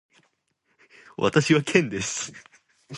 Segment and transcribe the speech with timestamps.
[1.15, 2.33] 私はケンです。